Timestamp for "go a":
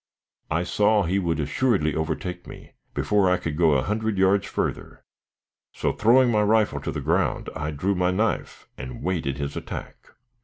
3.55-3.83